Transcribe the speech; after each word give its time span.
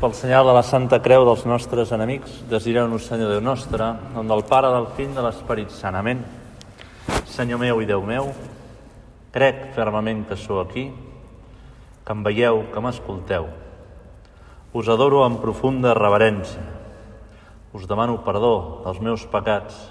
Pel 0.00 0.14
senyal 0.16 0.46
de 0.48 0.52
la 0.56 0.62
Santa 0.64 0.96
Creu 1.04 1.26
dels 1.28 1.42
nostres 1.44 1.90
enemics, 1.92 2.38
desireu-nos, 2.48 3.04
Senyor 3.04 3.34
Déu 3.34 3.42
nostre, 3.44 3.84
en 4.16 4.30
del 4.32 4.40
Pare, 4.48 4.70
del 4.72 4.86
Fill, 4.96 5.10
de 5.12 5.20
l'Esperit 5.20 5.74
sanament. 5.76 6.22
Senyor 7.28 7.60
meu 7.60 7.82
i 7.84 7.88
Déu 7.90 8.00
meu, 8.08 8.30
crec 9.34 9.74
fermament 9.76 10.22
que 10.24 10.38
sou 10.40 10.62
aquí, 10.62 10.86
que 12.00 12.16
em 12.16 12.24
veieu, 12.24 12.62
que 12.72 12.80
m'escolteu. 12.80 13.50
Us 14.72 14.88
adoro 14.88 15.20
amb 15.26 15.44
profunda 15.44 15.92
reverència. 15.92 16.64
Us 17.76 17.84
demano 17.84 18.22
perdó 18.24 18.80
dels 18.88 19.04
meus 19.04 19.28
pecats 19.28 19.84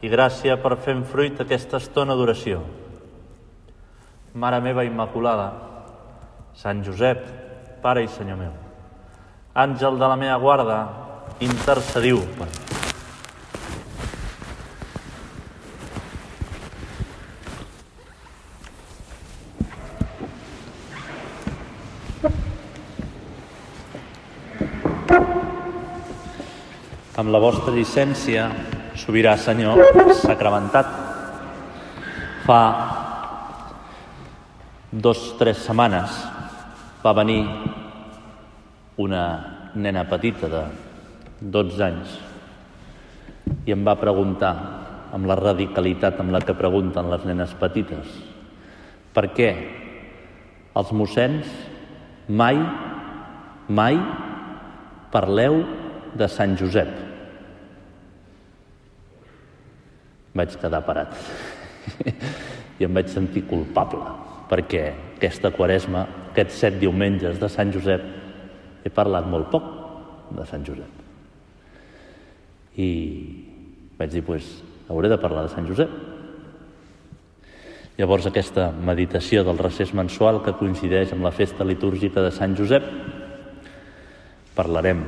i 0.00 0.08
gràcia 0.08 0.56
per 0.64 0.78
fer 0.80 0.96
en 0.96 1.04
fruit 1.04 1.44
aquesta 1.44 1.76
estona 1.76 2.16
d'oració. 2.16 2.64
Mare 4.32 4.64
meva 4.64 4.88
Immaculada, 4.88 5.52
Sant 6.56 6.80
Josep, 6.88 7.26
Pare 7.84 8.08
i 8.08 8.08
Senyor 8.08 8.40
meu, 8.40 8.61
àngel 9.54 9.98
de 10.00 10.08
la 10.08 10.16
meva 10.16 10.38
guarda, 10.40 10.78
intercediu 11.40 12.22
per 12.38 12.48
mi. 12.48 12.72
amb 27.22 27.30
la 27.30 27.38
vostra 27.38 27.70
llicència, 27.70 28.48
sobirà 28.98 29.36
Senyor, 29.38 29.78
sacramentat. 30.18 30.88
Fa 32.42 32.62
dos, 34.90 35.20
tres 35.38 35.60
setmanes 35.62 36.16
va 37.04 37.14
venir 37.20 37.44
una 39.00 39.24
nena 39.74 40.04
petita 40.08 40.48
de 40.52 40.62
12 41.40 41.84
anys 41.84 42.16
i 43.66 43.72
em 43.72 43.84
va 43.86 43.96
preguntar 44.00 44.52
amb 45.12 45.28
la 45.28 45.36
radicalitat 45.38 46.20
amb 46.20 46.32
la 46.34 46.40
que 46.44 46.56
pregunten 46.56 47.10
les 47.10 47.24
nenes 47.28 47.54
petites 47.60 48.12
per 49.12 49.28
què 49.36 49.50
els 50.76 50.92
mossens 50.96 51.48
mai, 52.28 52.56
mai 53.68 53.98
parleu 55.12 55.60
de 56.16 56.28
Sant 56.28 56.56
Josep. 56.56 56.88
Vaig 60.32 60.56
quedar 60.60 60.80
parat 60.86 61.12
i 62.80 62.88
em 62.88 62.96
vaig 62.96 63.10
sentir 63.12 63.44
culpable 63.48 64.04
perquè 64.48 64.86
aquesta 65.16 65.52
quaresma, 65.54 66.06
aquests 66.32 66.58
set 66.64 66.80
diumenges 66.80 67.38
de 67.40 67.48
Sant 67.52 67.72
Josep, 67.72 68.02
he 68.82 68.90
parlat 68.90 69.28
molt 69.30 69.50
poc 69.52 69.68
de 70.36 70.46
Sant 70.48 70.64
Josep. 70.66 71.00
I 72.80 72.90
vaig 73.98 74.10
dir, 74.14 74.24
doncs, 74.26 74.48
hauré 74.88 75.10
de 75.12 75.20
parlar 75.20 75.46
de 75.46 75.52
Sant 75.52 75.68
Josep. 75.68 75.92
Llavors 77.98 78.26
aquesta 78.26 78.70
meditació 78.72 79.44
del 79.44 79.60
recés 79.60 79.92
mensual 79.94 80.40
que 80.42 80.56
coincideix 80.56 81.12
amb 81.12 81.26
la 81.26 81.34
festa 81.34 81.64
litúrgica 81.68 82.24
de 82.24 82.32
Sant 82.32 82.56
Josep, 82.56 82.86
parlarem 84.56 85.04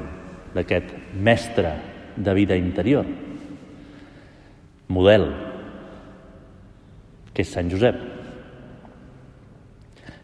d'aquest 0.54 0.92
mestre 1.16 1.72
de 2.16 2.34
vida 2.36 2.56
interior, 2.56 3.08
model, 4.88 5.26
que 7.34 7.42
és 7.42 7.50
Sant 7.50 7.72
Josep. 7.72 7.98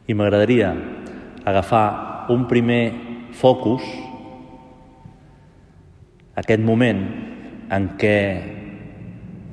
I 0.07 0.15
m'agradaria 0.15 0.71
agafar 1.49 2.31
un 2.31 2.47
primer 2.47 3.10
focus, 3.37 3.85
aquest 6.41 6.63
moment 6.65 7.05
en 7.71 7.93
què 8.01 8.19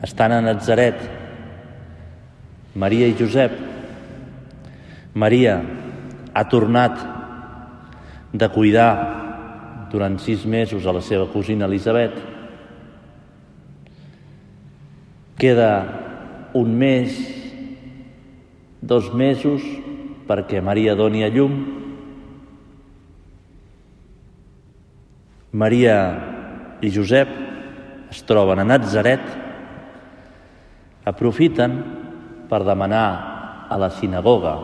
estan 0.05 0.33
a 0.33 0.41
Nazaret 0.41 1.01
Maria 2.77 3.07
i 3.09 3.15
Josep. 3.17 3.53
Maria 5.17 5.57
ha 6.33 6.43
tornat 6.45 6.99
de 8.37 8.49
cuidar 8.53 8.91
durant 9.89 10.19
sis 10.21 10.45
mesos 10.45 10.85
a 10.85 10.93
la 10.93 11.01
seva 11.01 11.25
cosina 11.33 11.65
Elisabet. 11.65 12.13
Queda 15.41 15.71
un 16.53 16.77
mes, 16.77 17.17
dos 18.81 19.09
mesos, 19.13 19.65
perquè 20.29 20.61
Maria 20.61 20.93
doni 20.95 21.25
a 21.25 21.31
llum. 21.33 21.57
Maria 25.51 25.99
i 26.83 26.91
Josep 26.91 27.29
es 28.11 28.23
troben 28.27 28.59
a 28.59 28.65
Nazaret, 28.67 29.23
aprofiten 31.07 31.77
per 32.49 32.63
demanar 32.67 33.07
a 33.71 33.77
la 33.79 33.89
sinagoga 33.95 34.57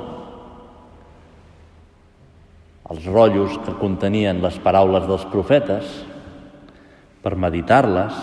els 2.92 3.06
rotllos 3.08 3.56
que 3.64 3.78
contenien 3.80 4.42
les 4.44 4.58
paraules 4.62 5.08
dels 5.08 5.24
profetes, 5.32 5.88
per 7.24 7.38
meditar-les, 7.40 8.18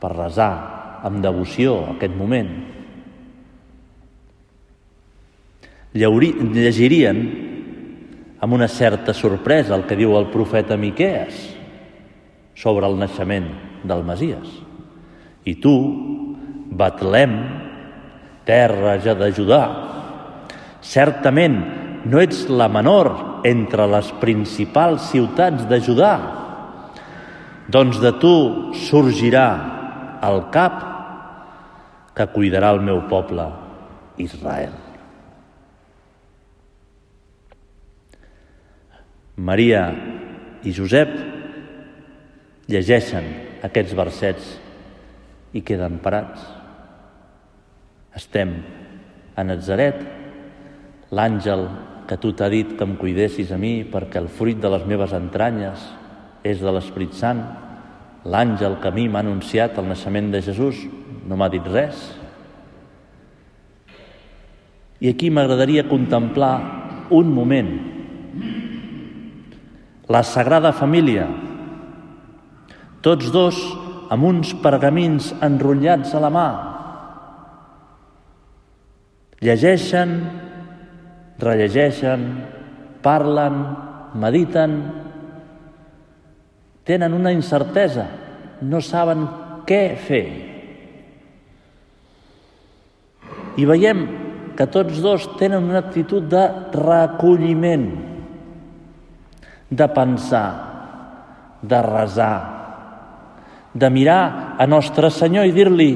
per 0.00 0.10
resar 0.12 0.52
amb 1.08 1.22
devoció 1.24 1.78
aquest 1.94 2.12
moment. 2.16 2.50
Llegirien 5.96 7.22
amb 8.40 8.56
una 8.56 8.68
certa 8.68 9.12
sorpresa 9.12 9.74
el 9.76 9.84
que 9.88 9.98
diu 9.98 10.16
el 10.16 10.30
profeta 10.32 10.78
Miquees 10.80 11.40
sobre 12.56 12.88
el 12.88 12.96
naixement 13.00 13.50
del 13.84 14.04
Masies. 14.04 14.48
I 15.44 15.54
tu, 15.60 15.74
Betlem, 16.76 17.36
terra 18.48 18.96
ja 19.04 19.14
de 19.16 19.30
Judà, 19.36 19.62
certament 20.80 21.58
no 22.08 22.20
ets 22.20 22.46
la 22.48 22.68
menor 22.72 23.12
entre 23.46 23.86
les 23.92 24.08
principals 24.20 25.10
ciutats 25.12 25.66
de 25.68 25.80
Judà, 25.84 26.14
doncs 27.70 28.00
de 28.02 28.12
tu 28.20 28.34
sorgirà 28.88 29.48
el 30.26 30.46
cap 30.52 30.86
que 32.16 32.28
cuidarà 32.34 32.72
el 32.74 32.84
meu 32.84 33.04
poble, 33.08 33.46
Israel. 34.20 34.89
Maria 39.40 39.86
i 40.68 40.72
Josep 40.76 41.12
llegeixen 42.68 43.28
aquests 43.64 43.94
versets 43.96 44.48
i 45.56 45.62
queden 45.64 45.96
parats. 46.04 46.42
Estem 48.16 48.52
a 49.38 49.44
Nazaret, 49.46 50.02
l'àngel 51.14 51.64
que 52.10 52.18
tu 52.20 52.34
t'ha 52.36 52.50
dit 52.52 52.74
que 52.76 52.84
em 52.84 52.96
cuidessis 53.00 53.52
a 53.54 53.58
mi 53.58 53.80
perquè 53.88 54.20
el 54.20 54.28
fruit 54.28 54.60
de 54.60 54.70
les 54.74 54.84
meves 54.84 55.14
entranyes 55.16 55.86
és 56.44 56.60
de 56.60 56.72
l'Esprit 56.74 57.14
Sant, 57.16 57.40
l'àngel 58.28 58.76
que 58.82 58.90
a 58.90 58.94
mi 58.94 59.06
m'ha 59.08 59.22
anunciat 59.24 59.78
el 59.80 59.88
naixement 59.88 60.28
de 60.34 60.42
Jesús 60.44 60.82
no 61.24 61.38
m'ha 61.38 61.48
dit 61.48 61.64
res. 61.64 62.02
I 65.00 65.08
aquí 65.14 65.30
m'agradaria 65.32 65.88
contemplar 65.88 67.08
un 67.16 67.32
moment. 67.32 67.99
La 70.10 70.24
Sagrada 70.26 70.72
Família, 70.74 71.28
tots 72.98 73.28
dos 73.30 73.60
amb 74.10 74.26
uns 74.26 74.50
pergamins 74.58 75.28
enrotllats 75.38 76.16
a 76.18 76.22
la 76.24 76.30
mà, 76.34 76.48
llegeixen, 79.38 80.16
rellegeixen, 81.38 82.26
parlen, 83.06 83.62
mediten, 84.18 84.76
tenen 86.82 87.14
una 87.14 87.30
incertesa, 87.30 88.08
no 88.66 88.82
saben 88.82 89.24
què 89.70 89.82
fer. 90.10 90.26
I 93.62 93.70
veiem 93.70 94.06
que 94.58 94.66
tots 94.74 94.98
dos 95.06 95.30
tenen 95.38 95.70
una 95.70 95.86
actitud 95.86 96.26
de 96.26 96.48
recolliment, 96.74 98.09
de 99.70 99.86
pensar, 99.94 100.48
de 101.62 101.82
resar, 101.82 102.38
de 103.72 103.90
mirar 103.90 104.56
a 104.58 104.66
Nostre 104.66 105.10
Senyor 105.14 105.46
i 105.46 105.54
dir-li 105.54 105.92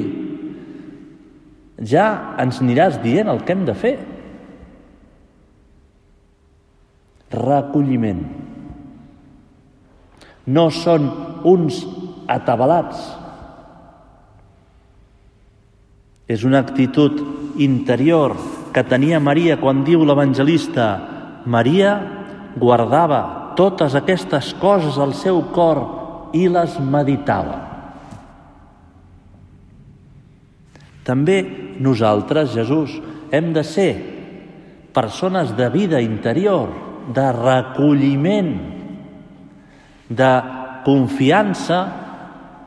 ja 1.83 2.37
ens 2.39 2.61
aniràs 2.63 3.01
dient 3.03 3.29
el 3.29 3.43
que 3.43 3.55
hem 3.55 3.65
de 3.67 3.75
fer. 3.75 3.95
Recolliment. 7.35 8.23
No 10.47 10.69
són 10.71 11.11
uns 11.51 11.83
atabalats. 12.31 13.03
És 16.31 16.45
una 16.47 16.63
actitud 16.63 17.19
interior 17.61 18.37
que 18.75 18.85
tenia 18.87 19.21
Maria 19.21 19.59
quan 19.61 19.83
diu 19.85 20.07
l'evangelista 20.07 20.87
Maria 21.45 21.99
guardava 22.57 23.44
totes 23.59 23.95
aquestes 23.99 24.53
coses 24.61 24.99
al 24.99 25.15
seu 25.19 25.41
cor 25.55 25.83
i 26.35 26.49
les 26.51 26.77
meditava. 26.81 27.61
També 31.05 31.43
nosaltres, 31.85 32.55
Jesús, 32.57 32.97
hem 33.31 33.53
de 33.53 33.65
ser 33.67 33.91
persones 34.95 35.53
de 35.57 35.69
vida 35.69 36.01
interior, 36.01 36.71
de 37.13 37.27
recolliment, 37.37 38.55
de 40.09 40.33
confiança 40.85 41.81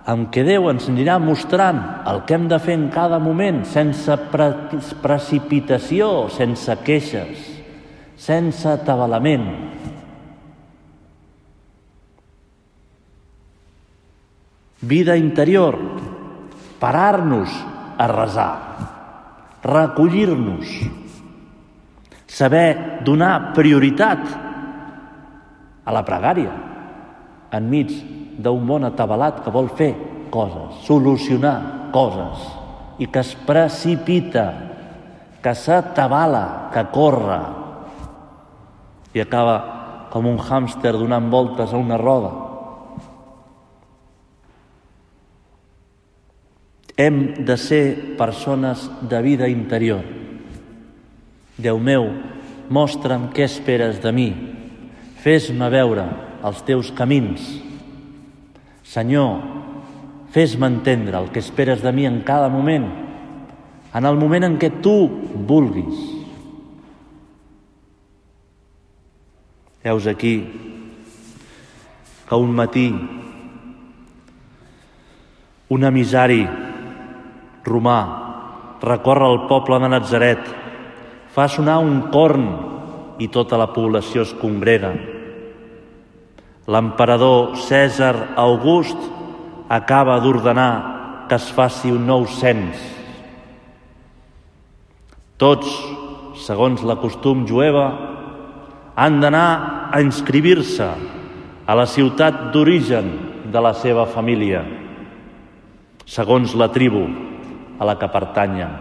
en 0.08 0.28
què 0.32 0.44
Déu 0.48 0.70
ens 0.72 0.88
anirà 0.88 1.18
mostrant 1.20 1.80
el 2.08 2.22
que 2.28 2.38
hem 2.38 2.46
de 2.52 2.60
fer 2.64 2.78
en 2.78 2.88
cada 2.94 3.20
moment, 3.20 3.64
sense 3.68 4.16
pre 4.32 4.52
precipitació, 5.04 6.28
sense 6.32 6.78
queixes, 6.88 7.42
sense 8.16 8.70
atabalament. 8.72 9.77
Vida 14.82 15.18
interior, 15.18 15.78
parar-nos 16.80 17.50
a 17.98 18.08
resar, 18.08 18.58
recollir-nos, 19.64 20.68
saber 22.28 23.02
donar 23.04 23.54
prioritat 23.58 24.22
a 25.82 25.90
la 25.90 26.04
pregària 26.06 26.54
enmig 27.58 27.92
d'un 28.38 28.64
món 28.68 28.86
atabalat 28.86 29.42
que 29.44 29.54
vol 29.54 29.70
fer 29.74 29.94
coses, 30.30 30.84
solucionar 30.86 31.90
coses 31.96 32.44
i 33.02 33.08
que 33.10 33.22
es 33.24 33.34
precipita, 33.48 34.48
que 35.42 35.54
s'atabala, 35.56 36.70
que 36.74 36.84
corre 36.94 37.40
i 39.16 39.22
acaba 39.24 39.58
com 40.12 40.28
un 40.30 40.38
hàmster 40.42 40.94
donant 40.98 41.30
voltes 41.32 41.74
a 41.74 41.80
una 41.80 41.98
roda. 41.98 42.47
Hem 46.98 47.46
de 47.46 47.58
ser 47.58 48.18
persones 48.18 48.90
de 49.06 49.22
vida 49.22 49.48
interior. 49.48 50.02
Déu 51.58 51.78
meu, 51.78 52.10
mostra'm 52.74 53.30
què 53.34 53.46
esperes 53.46 54.02
de 54.02 54.12
mi. 54.14 54.32
Fes-me 55.22 55.70
veure 55.70 56.08
els 56.46 56.64
teus 56.66 56.90
camins. 56.98 57.44
Senyor, 58.82 59.44
fes-me 60.34 60.70
entendre 60.70 61.18
el 61.22 61.30
que 61.30 61.42
esperes 61.44 61.84
de 61.86 61.94
mi 61.94 62.08
en 62.10 62.24
cada 62.26 62.50
moment, 62.50 62.90
en 63.94 64.06
el 64.10 64.18
moment 64.18 64.50
en 64.50 64.58
què 64.58 64.72
tu 64.82 64.98
vulguis. 65.50 66.02
Heus 69.86 70.10
aquí 70.10 70.36
que 72.28 72.36
un 72.36 72.52
matí 72.58 72.90
un 75.70 75.84
emissari 75.84 76.48
romà 77.68 78.00
recorre 78.82 79.28
el 79.32 79.48
poble 79.50 79.80
de 79.80 79.90
Nazaret, 79.90 80.42
fa 81.34 81.48
sonar 81.50 81.80
un 81.82 82.08
corn 82.14 82.48
i 83.22 83.28
tota 83.34 83.58
la 83.58 83.70
població 83.74 84.24
es 84.26 84.34
congrega. 84.38 84.94
L'emperador 86.68 87.56
Cèsar 87.64 88.36
August 88.36 88.98
acaba 89.70 90.20
d'ordenar 90.20 91.28
que 91.28 91.36
es 91.36 91.48
faci 91.52 91.92
un 91.92 92.06
nou 92.08 92.28
cens. 92.28 92.78
Tots, 95.38 95.68
segons 96.44 96.84
la 96.84 96.98
costum 97.02 97.46
jueva, 97.48 97.88
han 98.98 99.20
d'anar 99.22 99.90
a 99.94 100.02
inscribir-se 100.02 100.88
a 101.68 101.76
la 101.76 101.86
ciutat 101.86 102.50
d'origen 102.54 103.10
de 103.52 103.62
la 103.62 103.74
seva 103.78 104.08
família, 104.10 104.64
segons 106.08 106.56
la 106.58 106.70
tribu 106.74 107.06
a 107.78 107.86
la 107.86 107.98
que 108.00 108.10
pertanyen, 108.12 108.74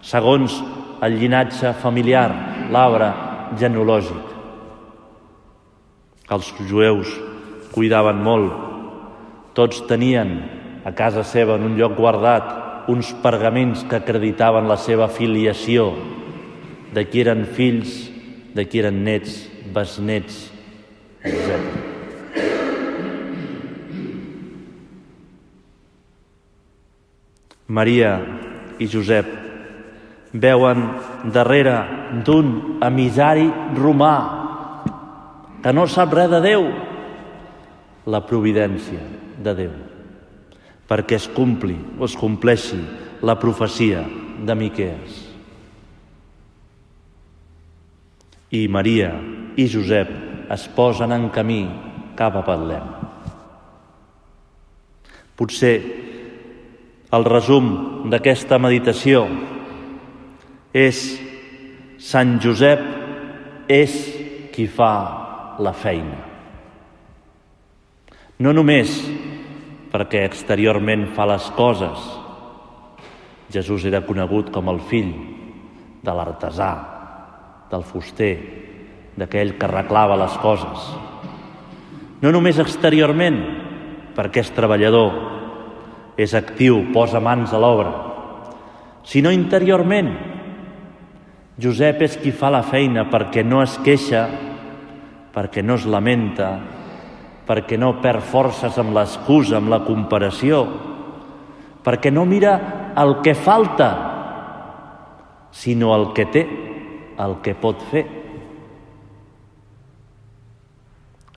segons 0.00 0.60
el 1.04 1.18
llinatge 1.20 1.74
familiar, 1.82 2.28
l'arbre 2.72 3.10
genealògic. 3.60 4.34
Els 6.32 6.52
jueus 6.68 7.10
cuidaven 7.74 8.22
molt, 8.24 8.54
tots 9.54 9.82
tenien 9.88 10.38
a 10.86 10.92
casa 10.96 11.24
seva, 11.26 11.56
en 11.56 11.66
un 11.70 11.76
lloc 11.78 11.96
guardat, 11.98 12.52
uns 12.88 13.10
pergamins 13.22 13.82
que 13.90 13.98
acreditaven 13.98 14.68
la 14.70 14.78
seva 14.78 15.08
filiació, 15.10 15.90
de 16.94 17.04
qui 17.10 17.24
eren 17.24 17.44
fills, 17.56 17.96
de 18.54 18.64
qui 18.68 18.80
eren 18.84 19.02
nets, 19.04 19.42
besnets, 19.74 20.46
etc. 21.26 21.85
Maria 27.66 28.20
i 28.78 28.86
Josep 28.86 29.26
veuen 30.32 30.82
darrere 31.34 31.76
d'un 32.26 32.78
emissari 32.84 33.48
romà 33.74 34.16
que 35.64 35.72
no 35.74 35.86
sap 35.90 36.14
res 36.14 36.30
de 36.30 36.40
Déu, 36.44 36.68
la 38.06 38.22
providència 38.22 39.02
de 39.42 39.54
Déu, 39.58 39.72
perquè 40.86 41.18
es 41.18 41.26
compli 41.34 41.74
o 41.98 42.06
es 42.06 42.14
compleixi 42.14 42.78
la 43.26 43.34
profecia 43.40 44.04
de 44.46 44.54
Miquees. 44.54 45.22
I 48.54 48.68
Maria 48.70 49.10
i 49.58 49.66
Josep 49.66 50.12
es 50.54 50.68
posen 50.76 51.10
en 51.16 51.30
camí 51.34 51.64
cap 52.14 52.36
a 52.38 52.44
Betlem. 52.46 52.92
Potser 55.36 56.05
el 57.16 57.24
resum 57.24 57.68
d'aquesta 58.12 58.58
meditació 58.62 59.24
és 60.76 61.00
Sant 62.06 62.36
Josep 62.44 62.82
és 63.72 63.94
qui 64.52 64.66
fa 64.68 64.92
la 65.64 65.72
feina. 65.72 66.18
No 68.38 68.52
només 68.52 68.92
perquè 69.92 70.26
exteriorment 70.26 71.06
fa 71.16 71.24
les 71.30 71.48
coses. 71.56 72.02
Jesús 73.52 73.86
era 73.88 74.04
conegut 74.04 74.50
com 74.52 74.68
el 74.68 74.82
fill 74.90 75.14
de 76.04 76.14
l'artesà, 76.14 76.72
del 77.70 77.86
fuster, 77.86 78.34
d'aquell 79.16 79.54
que 79.56 79.66
arreglava 79.66 80.18
les 80.20 80.36
coses. 80.42 80.90
No 82.20 82.32
només 82.34 82.60
exteriorment, 82.60 83.40
perquè 84.16 84.44
és 84.44 84.52
treballador, 84.56 85.35
és 86.16 86.32
actiu, 86.34 86.80
posa 86.94 87.20
mans 87.20 87.52
a 87.52 87.60
l'obra, 87.60 87.92
sinó 89.04 89.30
interiorment. 89.32 90.10
Josep 91.60 92.02
és 92.04 92.16
qui 92.20 92.32
fa 92.36 92.50
la 92.52 92.64
feina 92.64 93.06
perquè 93.12 93.44
no 93.44 93.62
es 93.62 93.76
queixa, 93.84 94.26
perquè 95.32 95.62
no 95.64 95.76
es 95.76 95.86
lamenta, 95.88 96.50
perquè 97.46 97.78
no 97.78 97.98
perd 98.02 98.24
forces 98.24 98.76
amb 98.80 98.96
l'excusa, 98.96 99.60
amb 99.60 99.70
la 99.72 99.82
comparació, 99.84 100.64
perquè 101.84 102.10
no 102.12 102.24
mira 102.28 102.56
el 102.96 103.18
que 103.24 103.36
falta, 103.36 103.90
sinó 105.52 105.94
el 105.96 106.10
que 106.16 106.26
té, 106.32 106.44
el 107.20 107.38
que 107.44 107.54
pot 107.56 107.84
fer. 107.92 108.04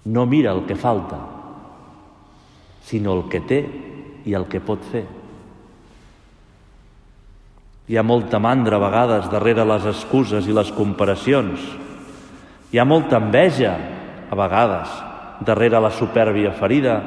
No 0.10 0.26
mira 0.26 0.52
el 0.56 0.66
que 0.66 0.76
falta, 0.76 1.20
sinó 2.84 3.14
el 3.20 3.30
que 3.30 3.44
té 3.46 3.62
i 4.30 4.36
el 4.38 4.46
que 4.50 4.62
pot 4.62 4.84
fer. 4.92 5.04
Hi 7.90 7.98
ha 7.98 8.06
molta 8.06 8.38
mandra 8.38 8.78
a 8.78 8.84
vegades 8.84 9.30
darrere 9.34 9.66
les 9.66 9.88
excuses 9.90 10.46
i 10.46 10.54
les 10.54 10.70
comparacions. 10.78 11.64
Hi 12.70 12.78
ha 12.78 12.86
molta 12.86 13.18
enveja 13.18 13.74
a 14.30 14.38
vegades 14.38 14.92
darrere 15.46 15.82
la 15.82 15.90
supèrbia 15.96 16.52
ferida. 16.54 17.00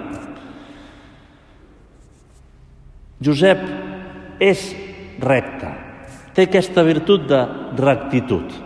Josep 3.23 3.63
és 4.43 4.65
recte, 5.23 5.71
té 6.35 6.49
aquesta 6.49 6.83
virtut 6.83 7.29
de 7.31 7.43
rectitud. 7.79 8.57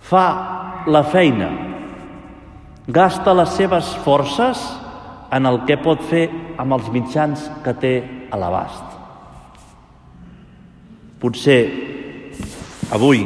Fa 0.00 0.26
la 0.88 1.02
feina, 1.04 1.50
gasta 2.88 3.34
les 3.36 3.52
seves 3.58 3.92
forces 4.06 4.62
en 5.32 5.48
el 5.48 5.62
que 5.68 5.78
pot 5.80 6.02
fer 6.08 6.26
amb 6.60 6.76
els 6.76 6.90
mitjans 6.92 7.48
que 7.64 7.74
té 7.80 7.94
a 8.30 8.38
l'abast. 8.40 8.84
Potser 11.22 11.60
avui 12.92 13.24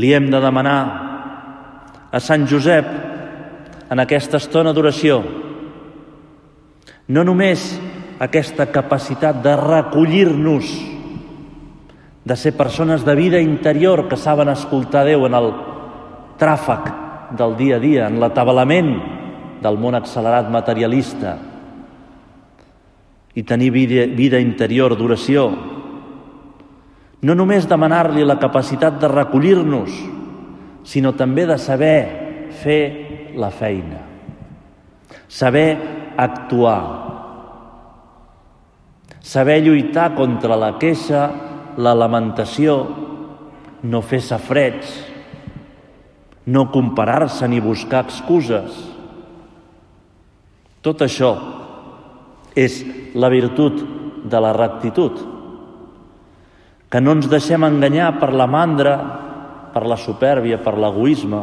li 0.00 0.14
hem 0.14 0.30
de 0.30 0.40
demanar 0.40 0.80
a 2.10 2.20
Sant 2.22 2.46
Josep 2.48 2.86
en 3.90 4.02
aquesta 4.02 4.38
estona 4.38 4.72
d'oració 4.74 5.20
no 7.10 7.24
només 7.26 7.72
aquesta 8.22 8.68
capacitat 8.70 9.40
de 9.42 9.56
recollir-nos, 9.58 10.66
de 12.22 12.36
ser 12.36 12.52
persones 12.54 13.02
de 13.02 13.14
vida 13.18 13.40
interior 13.40 14.06
que 14.08 14.18
saben 14.20 14.52
escoltar 14.52 15.06
Déu 15.08 15.24
en 15.26 15.34
el 15.34 15.48
tràfic 16.38 16.92
del 17.34 17.56
dia 17.56 17.80
a 17.80 17.82
dia, 17.82 18.06
en 18.06 18.20
l'atabalament 18.20 18.92
del 19.62 19.78
món 19.80 19.96
accelerat 19.96 20.48
materialista 20.50 21.36
i 23.34 23.44
tenir 23.46 23.70
vida, 23.70 24.06
vida 24.16 24.40
interior 24.42 24.96
d'oració. 24.98 25.50
No 27.20 27.36
només 27.36 27.68
demanar-li 27.68 28.24
la 28.24 28.38
capacitat 28.40 28.96
de 29.00 29.10
recollir-nos, 29.12 29.92
sinó 30.84 31.12
també 31.14 31.44
de 31.46 31.58
saber 31.60 32.50
fer 32.62 33.32
la 33.36 33.50
feina, 33.54 34.00
saber 35.28 35.68
actuar, 36.16 36.80
saber 39.20 39.60
lluitar 39.62 40.14
contra 40.16 40.56
la 40.56 40.74
queixa, 40.80 41.28
la 41.76 41.94
lamentació, 41.94 42.80
no 43.82 44.02
fer 44.02 44.20
safrets, 44.24 44.90
no 46.50 46.70
comparar-se 46.72 47.46
ni 47.48 47.60
buscar 47.60 48.04
excuses. 48.08 48.89
Tot 50.80 51.02
això 51.04 51.34
és 52.56 52.80
la 53.14 53.28
virtut 53.28 53.82
de 54.24 54.40
la 54.40 54.52
rectitud, 54.56 55.18
que 56.90 57.00
no 57.00 57.14
ens 57.14 57.28
deixem 57.30 57.64
enganyar 57.66 58.14
per 58.18 58.32
la 58.34 58.48
mandra, 58.50 58.94
per 59.74 59.84
la 59.86 59.98
supèrbia, 60.00 60.58
per 60.64 60.74
l'egoisme, 60.80 61.42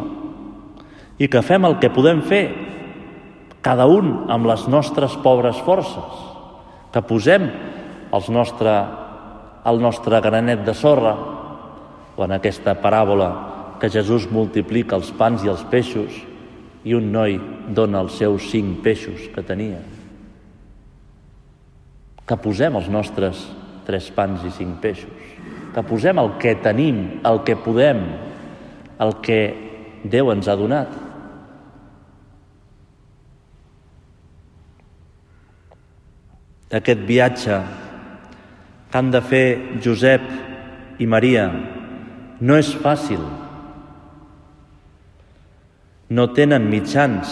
i 1.17 1.29
que 1.29 1.43
fem 1.45 1.65
el 1.65 1.77
que 1.81 1.93
podem 1.93 2.23
fer, 2.25 2.45
cada 3.61 3.87
un 3.89 4.29
amb 4.31 4.47
les 4.49 4.65
nostres 4.67 5.15
pobres 5.23 5.59
forces, 5.65 6.23
que 6.91 7.03
posem 7.05 7.47
els 8.13 8.29
nostre, 8.33 8.73
el 9.67 9.81
nostre 9.83 10.21
granet 10.23 10.65
de 10.65 10.75
sorra, 10.77 11.13
o 12.17 12.25
en 12.25 12.33
aquesta 12.33 12.73
paràbola 12.81 13.29
que 13.77 13.91
Jesús 13.93 14.25
multiplica 14.33 14.97
els 14.97 15.11
pans 15.13 15.43
i 15.45 15.51
els 15.53 15.61
peixos 15.69 16.15
i 16.85 16.95
un 16.97 17.11
noi 17.11 17.37
dona 17.73 18.01
els 18.05 18.17
seus 18.19 18.49
cinc 18.51 18.81
peixos 18.85 19.27
que 19.33 19.43
tenia. 19.45 19.79
Que 22.27 22.37
posem 22.43 22.75
els 22.77 22.89
nostres 22.91 23.45
tres 23.87 24.09
pans 24.11 24.43
i 24.43 24.51
cinc 24.51 24.81
peixos. 24.83 25.33
Que 25.73 25.83
posem 25.85 26.19
el 26.19 26.33
que 26.41 26.55
tenim, 26.61 27.21
el 27.25 27.43
que 27.47 27.55
podem, 27.63 28.03
el 28.99 29.13
que 29.23 29.41
Déu 30.07 30.29
ens 30.31 30.47
ha 30.47 30.55
donat. 30.55 30.91
Aquest 36.77 37.01
viatge 37.07 37.57
que 38.91 38.99
han 38.99 39.09
de 39.11 39.21
fer 39.23 39.47
Josep 39.83 40.23
i 41.01 41.07
Maria 41.09 41.47
no 42.39 42.57
és 42.59 42.71
fàcil. 42.83 43.23
No 46.09 46.29
tenen 46.31 46.69
mitjans. 46.71 47.27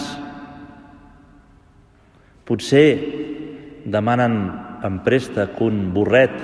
Potser 2.46 2.88
demanen 3.88 4.36
en 4.84 4.98
préstec 5.02 5.56
un 5.64 5.86
burret, 5.94 6.34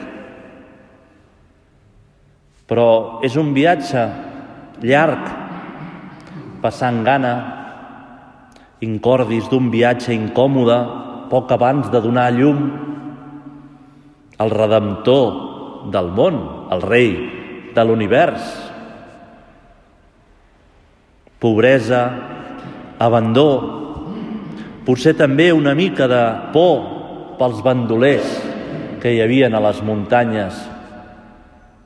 però 2.66 3.20
és 3.26 3.36
un 3.36 3.52
viatge 3.54 4.06
llarg, 4.82 5.28
passant 6.62 7.02
gana, 7.04 7.34
incordis 8.82 9.46
d'un 9.50 9.68
viatge 9.70 10.14
incòmode, 10.14 10.78
poc 11.30 11.52
abans 11.54 11.92
de 11.92 12.00
donar 12.02 12.30
llum 12.34 12.64
al 14.42 14.50
Redemptor 14.50 15.90
del 15.92 16.10
món, 16.16 16.40
el 16.72 16.82
rei 16.82 17.12
de 17.74 17.84
l'univers. 17.84 18.71
Pobresa, 21.42 22.02
abandó, 23.02 23.48
potser 24.86 25.16
també 25.18 25.50
una 25.52 25.74
mica 25.74 26.06
de 26.10 26.22
por 26.54 27.36
pels 27.40 27.62
bandolers 27.64 28.36
que 29.02 29.10
hi 29.10 29.18
havien 29.24 29.54
a 29.54 29.62
les 29.64 29.82
muntanyes 29.82 30.60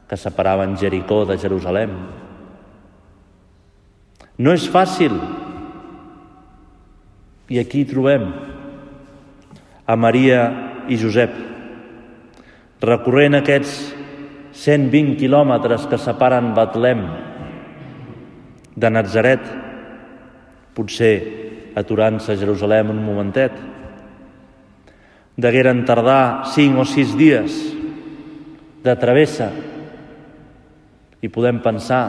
que 0.06 0.18
separaven 0.20 0.76
Jericó 0.76 1.24
de 1.24 1.38
Jerusalem. 1.40 1.96
No 4.38 4.52
és 4.52 4.66
fàcil. 4.68 5.16
I 7.48 7.60
aquí 7.62 7.86
trobem 7.88 8.26
a 9.86 9.96
Maria 9.96 10.42
i 10.90 10.98
Josep 10.98 11.32
recorrent 12.82 13.38
aquests 13.38 13.76
120 14.56 15.16
quilòmetres 15.20 15.86
que 15.88 15.98
separen 16.00 16.52
Betlem 16.56 17.02
de 18.76 18.90
Nazaret, 18.92 19.40
potser 20.76 21.14
aturant-se 21.76 22.32
a 22.32 22.36
Jerusalem 22.36 22.92
un 22.92 23.00
momentet. 23.04 23.52
Degueren 25.36 25.84
tardar 25.88 26.48
cinc 26.52 26.80
o 26.80 26.84
sis 26.88 27.16
dies 27.16 27.56
de 28.84 28.94
travessa 29.00 29.50
i 31.24 31.28
podem 31.32 31.58
pensar 31.64 32.04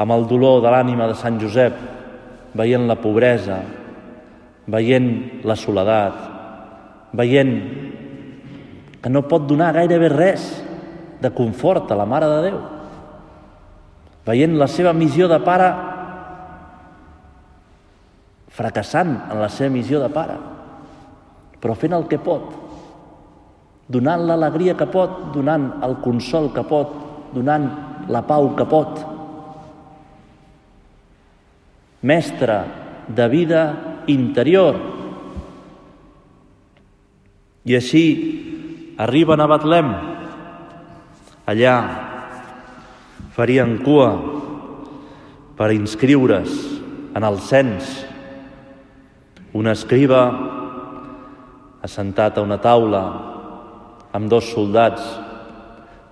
amb 0.00 0.16
el 0.16 0.24
dolor 0.28 0.62
de 0.64 0.72
l'ànima 0.72 1.08
de 1.10 1.16
Sant 1.18 1.36
Josep, 1.40 1.76
veient 2.56 2.86
la 2.88 2.96
pobresa, 3.00 3.58
veient 4.70 5.44
la 5.44 5.56
soledat, 5.56 6.16
veient 7.16 7.52
que 9.00 9.12
no 9.12 9.26
pot 9.28 9.44
donar 9.48 9.74
gairebé 9.76 10.08
res 10.12 10.46
de 11.20 11.30
confort 11.36 11.90
a 11.92 11.98
la 12.00 12.08
Mare 12.08 12.28
de 12.32 12.40
Déu, 12.48 12.60
veient 14.26 14.56
la 14.58 14.68
seva 14.68 14.92
missió 14.96 15.28
de 15.30 15.38
pare 15.44 15.68
fracassant 18.50 19.12
en 19.30 19.38
la 19.40 19.48
seva 19.52 19.72
missió 19.72 20.00
de 20.02 20.10
pare, 20.12 20.36
però 21.60 21.76
fent 21.78 21.94
el 21.96 22.06
que 22.10 22.18
pot, 22.20 22.50
donant 23.90 24.26
l'alegria 24.26 24.76
que 24.78 24.88
pot, 24.90 25.30
donant 25.34 25.70
el 25.86 25.96
consol 26.04 26.50
que 26.54 26.64
pot, 26.66 26.92
donant 27.34 27.66
la 28.10 28.22
pau 28.26 28.52
que 28.58 28.66
pot. 28.68 29.00
Mestre 32.02 32.60
de 33.08 33.26
vida 33.28 33.64
interior. 34.08 34.78
I 37.68 37.76
així 37.76 38.04
arriben 39.00 39.40
a 39.40 39.48
Betlem, 39.50 39.90
Allà 41.50 42.09
farien 43.40 43.78
cua 43.80 44.10
per 45.56 45.70
inscriure's 45.72 46.52
en 47.16 47.24
el 47.24 47.38
cens. 47.40 47.88
Un 49.56 49.70
escriba 49.72 50.20
assentat 51.80 52.36
a 52.36 52.44
una 52.44 52.58
taula 52.60 53.00
amb 54.12 54.28
dos 54.28 54.50
soldats 54.52 55.06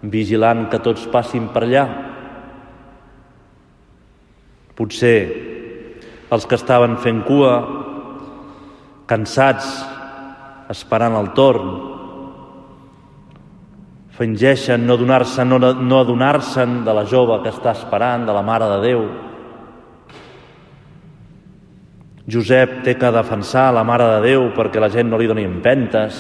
vigilant 0.01 0.71
que 0.73 0.81
tots 0.81 1.05
passin 1.13 1.51
per 1.53 1.67
allà. 1.67 1.85
Potser 4.79 5.21
els 6.33 6.49
que 6.49 6.57
estaven 6.57 6.97
fent 7.05 7.21
cua, 7.29 7.55
cansats, 9.11 9.69
esperant 10.73 11.21
el 11.21 11.35
torn, 11.37 11.77
fingeixen 14.19 14.83
no 14.83 14.97
donar-se 14.99 15.45
no, 15.47 15.61
no 15.61 16.01
adonar-se'n 16.03 16.83
de 16.85 16.95
la 16.95 17.05
jove 17.07 17.39
que 17.45 17.53
està 17.55 17.71
esperant, 17.77 18.27
de 18.27 18.35
la 18.35 18.43
Mare 18.43 18.67
de 18.73 18.79
Déu. 18.83 19.05
Josep 22.29 22.81
té 22.85 22.97
que 22.99 23.13
defensar 23.15 23.71
la 23.73 23.85
Mare 23.87 24.09
de 24.17 24.19
Déu 24.27 24.49
perquè 24.57 24.83
la 24.83 24.91
gent 24.91 25.09
no 25.09 25.21
li 25.21 25.29
doni 25.31 25.47
empentes. 25.47 26.19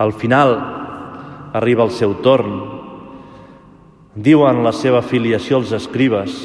Al 0.00 0.14
final 0.16 0.56
arriba 1.58 1.84
el 1.84 1.92
seu 1.92 2.16
torn. 2.24 2.56
Diuen 4.18 4.64
la 4.64 4.72
seva 4.72 5.02
filiació 5.04 5.60
als 5.60 5.74
escribes. 5.76 6.38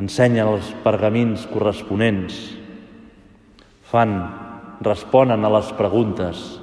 Ensenyen 0.00 0.48
els 0.48 0.72
pergamins 0.82 1.44
corresponents. 1.52 2.40
Fan, 3.92 4.16
responen 4.80 5.44
a 5.44 5.52
les 5.52 5.70
preguntes 5.76 6.59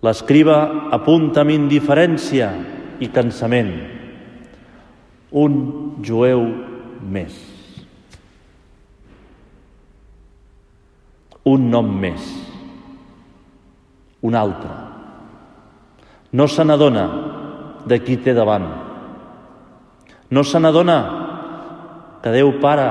L'escriba 0.00 0.56
apunta 0.96 1.42
amb 1.44 1.52
indiferència 1.52 2.48
i 3.04 3.08
cansament. 3.12 3.72
Un 5.36 5.56
jueu 6.04 6.46
més. 7.04 7.34
Un 11.44 11.68
nom 11.72 11.90
més. 12.00 12.24
Un 14.24 14.36
altre. 14.36 14.72
No 16.32 16.46
se 16.48 16.64
n'adona 16.64 17.04
de 17.88 18.00
qui 18.00 18.16
té 18.24 18.32
davant. 18.36 18.66
No 20.30 20.44
se 20.44 20.60
n'adona 20.60 20.98
que 22.22 22.32
Déu 22.32 22.54
Pare 22.62 22.88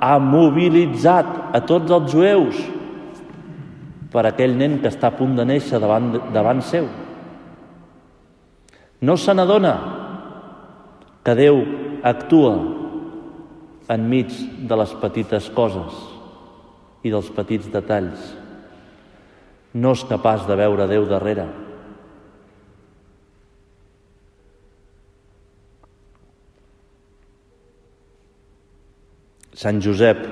ha 0.00 0.18
mobilitzat 0.22 1.54
a 1.54 1.60
tots 1.66 1.92
els 1.92 2.12
jueus 2.12 2.60
per 4.10 4.26
aquell 4.26 4.56
nen 4.58 4.80
que 4.82 4.90
està 4.90 5.10
a 5.10 5.16
punt 5.16 5.36
de 5.38 5.46
néixer 5.46 5.78
davant, 5.82 6.10
davant 6.34 6.62
seu. 6.66 6.88
No 9.00 9.16
se 9.16 9.34
n'adona 9.34 9.74
que 11.24 11.34
Déu 11.38 11.62
actua 12.02 12.52
enmig 13.90 14.32
de 14.68 14.76
les 14.78 14.92
petites 15.02 15.48
coses 15.54 15.96
i 17.04 17.12
dels 17.12 17.30
petits 17.34 17.70
detalls. 17.72 18.20
No 19.74 19.94
és 19.94 20.06
capaç 20.08 20.46
de 20.48 20.56
veure 20.58 20.88
Déu 20.90 21.06
darrere. 21.08 21.46
Sant 29.60 29.80
Josep 29.84 30.22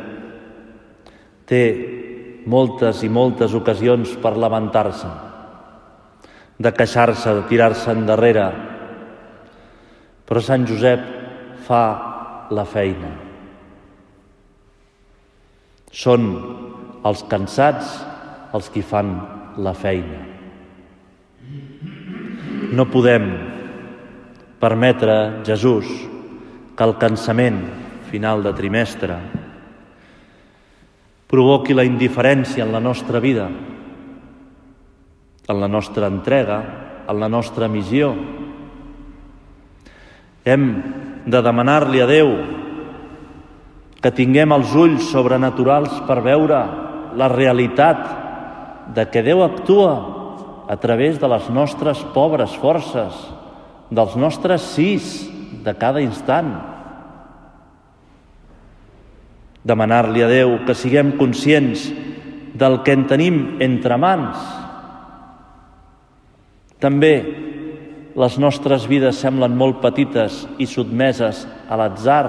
té 1.49 1.62
moltes 2.49 3.02
i 3.05 3.11
moltes 3.12 3.55
ocasions 3.55 4.14
per 4.23 4.37
lamentar-se, 4.40 5.09
de 6.59 6.73
queixar-se, 6.75 7.35
de 7.37 7.45
tirar-se 7.50 7.93
endarrere, 7.93 8.49
però 10.28 10.43
Sant 10.45 10.64
Josep 10.69 11.05
fa 11.69 11.83
la 12.50 12.64
feina. 12.69 13.12
Són 15.93 16.26
els 17.09 17.25
cansats 17.31 17.95
els 18.57 18.69
qui 18.73 18.83
fan 18.83 19.12
la 19.61 19.75
feina. 19.76 20.25
No 22.73 22.85
podem 22.93 23.28
permetre, 24.61 25.45
Jesús, 25.47 25.88
que 26.76 26.87
el 26.87 26.97
cansament 27.00 27.61
final 28.11 28.43
de 28.45 28.52
trimestre 28.57 29.17
provoqui 31.28 31.76
la 31.76 31.85
indiferència 31.85 32.64
en 32.64 32.73
la 32.73 32.80
nostra 32.80 33.20
vida, 33.20 33.49
en 35.49 35.61
la 35.61 35.68
nostra 35.68 36.08
entrega, 36.08 36.58
en 37.08 37.20
la 37.20 37.28
nostra 37.28 37.68
missió. 37.68 38.14
Hem 40.44 40.64
de 41.28 41.42
demanar-li 41.44 42.00
a 42.00 42.08
Déu 42.08 42.32
que 44.00 44.12
tinguem 44.14 44.54
els 44.54 44.73
ulls 44.78 45.11
sobrenaturals 45.12 46.00
per 46.08 46.20
veure 46.25 46.61
la 47.18 47.28
realitat 47.32 48.06
de 48.94 49.04
que 49.11 49.25
Déu 49.26 49.42
actua 49.44 49.92
a 50.68 50.76
través 50.76 51.18
de 51.20 51.28
les 51.28 51.49
nostres 51.50 52.00
pobres 52.14 52.54
forces, 52.61 53.12
dels 53.90 54.16
nostres 54.16 54.64
sis 54.76 55.26
de 55.64 55.75
cada 55.76 56.00
instant, 56.04 56.52
demanar-li 59.67 60.23
a 60.23 60.29
Déu 60.31 60.59
que 60.67 60.77
siguem 60.77 61.17
conscients 61.19 61.88
del 62.59 62.83
que 62.85 62.95
en 62.95 63.07
tenim 63.11 63.38
entre 63.65 63.99
mans. 64.00 64.38
També 66.79 67.15
les 68.19 68.38
nostres 68.38 68.87
vides 68.91 69.19
semblen 69.19 69.57
molt 69.59 69.81
petites 69.83 70.45
i 70.59 70.67
sotmeses 70.67 71.45
a 71.71 71.79
l'atzar, 71.79 72.27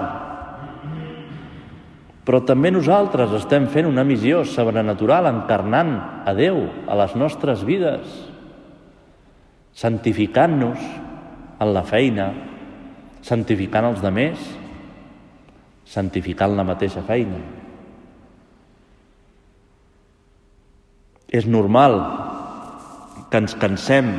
però 2.26 2.42
també 2.46 2.70
nosaltres 2.70 3.32
estem 3.40 3.66
fent 3.72 3.88
una 3.88 4.04
missió 4.06 4.44
sobrenatural 4.46 5.26
encarnant 5.30 5.96
a 6.26 6.34
Déu 6.36 6.62
a 6.86 6.98
les 7.00 7.16
nostres 7.18 7.64
vides, 7.66 8.06
santificant-nos 9.74 10.78
en 11.60 11.72
la 11.74 11.82
feina, 11.86 12.30
santificant 13.26 13.88
els 13.90 14.02
demés, 14.04 14.38
santificant 15.90 16.54
la 16.54 16.66
mateixa 16.66 17.02
feina. 17.06 17.40
És 21.30 21.46
normal 21.46 21.98
que 23.30 23.38
ens 23.42 23.54
cansem. 23.58 24.10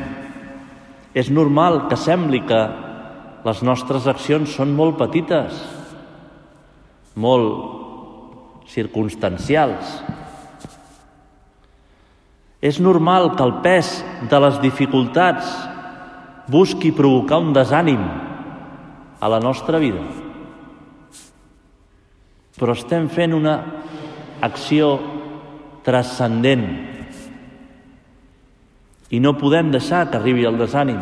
És 1.16 1.28
normal 1.32 1.86
que 1.90 1.98
sembli 2.00 2.40
que 2.48 2.60
les 3.44 3.60
nostres 3.66 4.06
accions 4.08 4.52
són 4.56 4.72
molt 4.76 4.96
petites, 5.00 5.58
molt 7.20 8.68
circumstancials. 8.72 9.98
És 12.62 12.78
normal 12.80 13.32
que 13.36 13.44
el 13.44 13.56
pes 13.64 13.98
de 14.30 14.40
les 14.44 14.60
dificultats 14.62 15.48
busqui 16.52 16.92
provocar 16.96 17.42
un 17.42 17.52
desànim 17.56 18.00
a 19.20 19.28
la 19.28 19.40
nostra 19.42 19.80
vida 19.82 20.31
però 22.62 22.76
estem 22.78 23.08
fent 23.10 23.32
una 23.34 23.56
acció 24.46 24.92
transcendent 25.82 26.62
i 29.10 29.18
no 29.18 29.32
podem 29.34 29.72
deixar 29.74 30.04
que 30.12 30.20
arribi 30.20 30.46
el 30.46 30.60
desànim. 30.60 31.00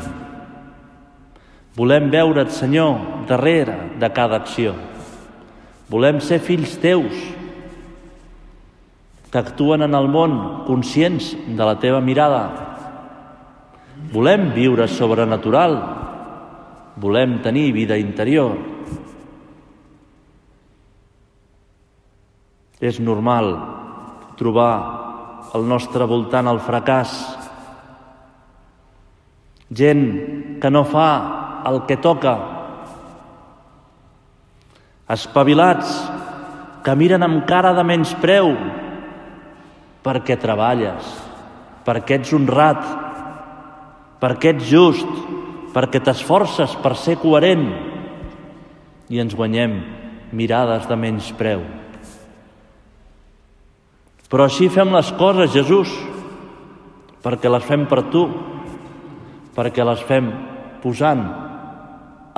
Volem 1.77 2.09
veure't, 2.11 2.49
Senyor, 2.51 3.27
darrere 3.29 3.77
de 4.01 4.09
cada 4.17 4.41
acció. 4.41 4.73
Volem 5.93 6.23
ser 6.25 6.41
fills 6.41 6.79
teus 6.81 7.13
que 9.31 9.39
actuen 9.39 9.85
en 9.85 9.95
el 9.95 10.09
món 10.09 10.65
conscients 10.65 11.35
de 11.45 11.61
la 11.61 11.77
teva 11.79 12.01
mirada. 12.01 12.43
Volem 14.17 14.49
viure 14.57 14.89
sobrenatural. 14.89 15.77
Volem 16.97 17.39
tenir 17.45 17.69
vida 17.77 18.01
interior. 18.01 18.57
És 22.81 23.01
normal 23.01 23.53
trobar 24.41 24.75
al 25.53 25.67
nostre 25.69 26.07
voltant 26.09 26.49
el 26.49 26.61
fracàs, 26.65 27.13
gent 29.71 30.07
que 30.63 30.71
no 30.71 30.85
fa 30.89 31.11
el 31.69 31.83
que 31.87 31.99
toca, 32.01 32.35
espavilats 35.11 35.93
que 36.85 36.95
miren 36.97 37.27
amb 37.27 37.45
cara 37.49 37.75
de 37.77 37.85
menyspreu. 37.85 38.55
Perquè 40.01 40.39
treballes, 40.41 41.05
perquè 41.85 42.17
ets 42.17 42.33
honrat, 42.33 42.81
perquè 44.23 44.55
ets 44.55 44.71
just, 44.71 45.11
perquè 45.75 46.01
t'esforces 46.01 46.73
per 46.81 46.95
ser 46.97 47.19
coherent? 47.21 47.67
I 49.13 49.21
ens 49.21 49.37
guanyem 49.37 49.77
mirades 50.33 50.89
de 50.89 50.97
menyspreu. 50.97 51.80
Però 54.31 54.47
així 54.47 54.69
fem 54.71 54.93
les 54.95 55.11
coses, 55.19 55.51
Jesús, 55.51 55.91
perquè 57.25 57.51
les 57.51 57.65
fem 57.67 57.89
per 57.91 58.05
tu, 58.13 58.29
perquè 59.57 59.85
les 59.85 60.05
fem 60.07 60.31
posant 60.85 61.25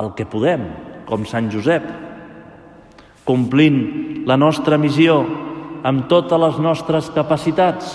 el 0.00 0.08
que 0.16 0.24
podem, 0.24 0.64
com 1.04 1.26
Sant 1.28 1.50
Josep, 1.52 1.84
complint 3.28 4.24
la 4.26 4.38
nostra 4.40 4.78
missió 4.80 5.20
amb 5.84 6.08
totes 6.08 6.40
les 6.40 6.58
nostres 6.64 7.12
capacitats, 7.12 7.92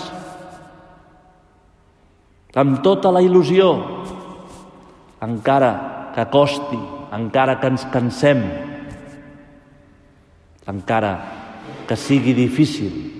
amb 2.58 2.78
tota 2.86 3.10
la 3.14 3.22
il·lusió, 3.24 3.68
encara 5.26 5.72
que 6.14 6.24
costi, 6.30 6.78
encara 7.18 7.58
que 7.58 7.74
ens 7.74 7.84
cansem, 7.92 8.46
encara 10.70 11.12
que 11.88 11.96
sigui 11.96 12.34
difícil, 12.36 13.17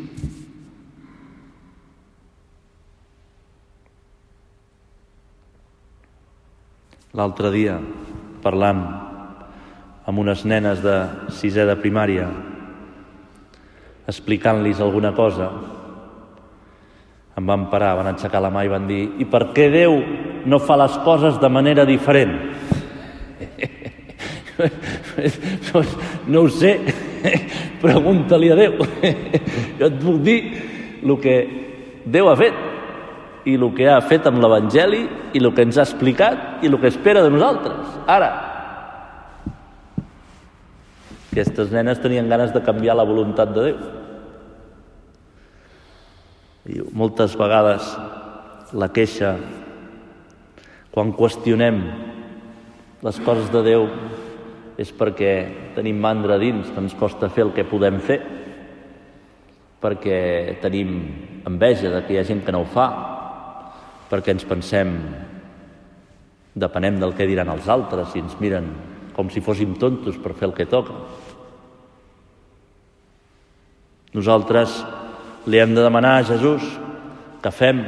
L'altre 7.16 7.49
dia, 7.49 7.79
parlant 8.44 8.83
amb 10.05 10.21
unes 10.21 10.42
nenes 10.44 10.83
de 10.85 10.97
sisè 11.33 11.64
de 11.64 11.77
primària, 11.81 12.27
explicant-los 14.09 14.83
alguna 14.85 15.14
cosa, 15.16 15.49
em 17.38 17.49
van 17.49 17.64
parar, 17.73 17.94
van 17.97 18.11
aixecar 18.12 18.42
la 18.44 18.53
mà 18.53 18.66
i 18.66 18.68
van 18.68 18.85
dir 18.90 19.01
i 19.23 19.25
per 19.25 19.47
què 19.57 19.71
Déu 19.73 19.97
no 20.44 20.61
fa 20.61 20.77
les 20.83 21.01
coses 21.07 21.40
de 21.40 21.49
manera 21.49 21.88
diferent? 21.88 22.37
no 26.29 26.44
ho 26.44 26.49
sé, 26.53 26.77
pregunta-li 27.85 28.53
a 28.53 28.61
Déu. 28.61 28.73
Jo 29.81 29.88
et 29.88 30.01
puc 30.03 30.21
dir 30.29 30.40
el 31.01 31.21
que 31.25 31.40
Déu 32.05 32.29
ha 32.29 32.37
fet 32.37 32.67
i 33.46 33.55
el 33.55 33.68
que 33.77 33.88
ha 33.90 34.01
fet 34.03 34.27
amb 34.27 34.40
l'Evangeli 34.42 35.05
i 35.35 35.40
el 35.42 35.53
que 35.55 35.64
ens 35.66 35.79
ha 35.79 35.87
explicat 35.87 36.64
i 36.64 36.70
el 36.70 36.79
que 36.81 36.90
espera 36.90 37.22
de 37.22 37.31
nosaltres. 37.31 37.98
Ara, 38.11 38.31
aquestes 41.31 41.70
nenes 41.70 42.01
tenien 42.03 42.29
ganes 42.29 42.51
de 42.55 42.62
canviar 42.66 42.96
la 42.98 43.07
voluntat 43.07 43.53
de 43.55 43.68
Déu. 43.68 43.79
I 46.68 46.83
moltes 46.92 47.37
vegades 47.38 47.87
la 48.77 48.90
queixa, 48.92 49.37
quan 50.92 51.14
qüestionem 51.16 51.79
les 53.07 53.20
coses 53.24 53.53
de 53.55 53.62
Déu, 53.64 53.87
és 54.79 54.90
perquè 54.94 55.33
tenim 55.77 56.01
mandra 56.03 56.40
dins, 56.42 56.68
que 56.70 56.83
ens 56.83 56.96
costa 56.98 57.31
fer 57.31 57.46
el 57.46 57.55
que 57.55 57.66
podem 57.66 58.01
fer, 58.03 58.18
perquè 59.79 60.18
tenim 60.62 60.98
enveja 61.46 61.90
de 61.94 62.03
que 62.03 62.14
hi 62.14 62.18
ha 62.20 62.27
gent 62.27 62.42
que 62.44 62.55
no 62.55 62.64
ho 62.64 62.68
fa, 62.68 62.88
perquè 64.09 64.35
ens 64.35 64.47
pensem, 64.49 64.94
depenem 66.59 66.99
del 67.01 67.14
que 67.14 67.29
diran 67.29 67.51
els 67.53 67.68
altres, 67.71 68.12
si 68.12 68.23
ens 68.25 68.37
miren 68.40 68.71
com 69.18 69.31
si 69.31 69.42
fóssim 69.42 69.75
tontos 69.79 70.18
per 70.23 70.35
fer 70.38 70.49
el 70.49 70.55
que 70.55 70.68
toca. 70.71 70.94
Nosaltres 74.14 74.79
li 75.51 75.59
hem 75.59 75.75
de 75.75 75.83
demanar 75.85 76.18
a 76.18 76.27
Jesús 76.29 76.64
que 77.42 77.51
fem 77.55 77.83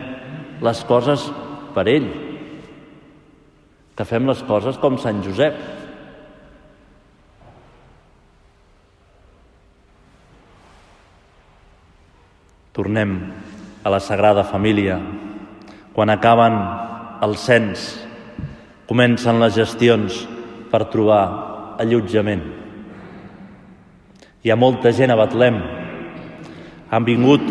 les 0.61 0.83
coses 0.89 1.29
per 1.75 1.87
ell, 1.89 2.09
que 3.97 4.07
fem 4.09 4.27
les 4.29 4.43
coses 4.49 4.79
com 4.83 4.99
Sant 4.99 5.23
Josep. 5.25 5.57
Tornem 12.77 13.17
a 13.85 13.91
la 13.93 14.03
Sagrada 14.03 14.45
Família. 14.45 14.99
Quan 16.01 16.09
acaben 16.09 16.55
el 17.21 17.35
cens, 17.37 17.91
comencen 18.89 19.37
les 19.37 19.53
gestions 19.53 20.15
per 20.73 20.87
trobar 20.89 21.77
allotjament. 21.83 22.41
Hi 24.41 24.49
ha 24.49 24.57
molta 24.57 24.95
gent 24.97 25.13
a 25.13 25.19
Betlem. 25.21 25.59
Han 26.89 27.05
vingut 27.05 27.45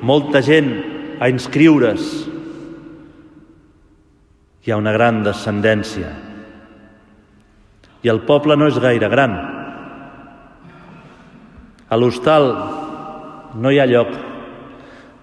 molta 0.00 0.40
gent 0.40 0.70
a 1.20 1.28
inscriure's. 1.28 2.06
Hi 4.64 4.72
ha 4.72 4.80
una 4.80 4.96
gran 4.96 5.20
descendència. 5.26 6.14
I 8.00 8.14
el 8.14 8.22
poble 8.24 8.56
no 8.56 8.70
és 8.72 8.80
gaire 8.80 9.12
gran. 9.12 9.36
A 11.84 12.00
l'hostal 12.00 12.48
no 13.60 13.68
hi 13.68 13.84
ha 13.84 13.88
lloc. 13.92 14.16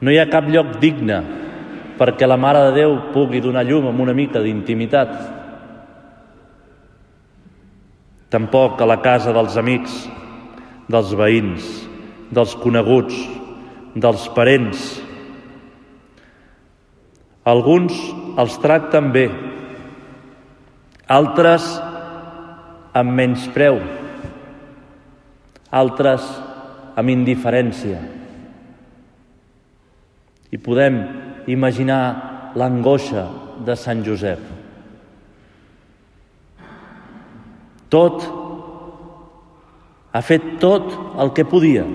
No 0.05 0.13
hi 0.13 0.21
ha 0.21 0.29
cap 0.29 0.53
lloc 0.53 0.77
digne 0.77 1.46
perquè 1.97 2.27
la 2.29 2.37
Mare 2.37 2.67
de 2.67 2.75
Déu 2.77 2.95
pugui 3.13 3.41
donar 3.41 3.65
llum 3.65 3.89
amb 3.89 4.01
una 4.03 4.13
mica 4.13 4.41
d'intimitat. 4.43 5.13
Tampoc 8.29 8.81
a 8.81 8.87
la 8.89 8.99
casa 9.01 9.33
dels 9.35 9.57
amics, 9.57 9.95
dels 10.91 11.13
veïns, 11.17 11.65
dels 12.31 12.55
coneguts, 12.61 13.17
dels 13.95 14.27
parents. 14.35 14.87
Alguns 17.47 17.95
els 18.37 18.57
tracten 18.61 19.11
bé, 19.15 19.29
altres 21.07 21.65
amb 22.97 23.15
menyspreu, 23.15 23.79
altres 25.71 26.27
amb 26.97 27.13
indiferència. 27.13 28.01
I 30.51 30.59
podem 30.63 30.99
imaginar 31.47 32.51
l'angoixa 32.55 33.27
de 33.65 33.75
Sant 33.75 34.03
Josep. 34.05 34.41
Tot, 37.87 38.19
ha 40.11 40.21
fet 40.21 40.57
tot 40.59 40.91
el 41.21 41.31
que 41.35 41.47
podia 41.47 41.85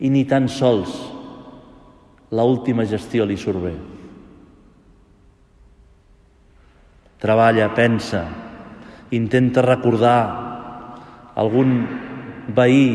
i 0.00 0.10
ni 0.10 0.24
tan 0.26 0.48
sols 0.50 0.96
la 2.34 2.46
última 2.46 2.86
gestió 2.88 3.26
li 3.26 3.36
surt 3.38 3.62
bé. 3.62 3.72
Treballa, 7.20 7.68
pensa, 7.76 8.24
intenta 9.12 9.62
recordar 9.62 10.20
algun 11.36 11.74
veí, 12.56 12.86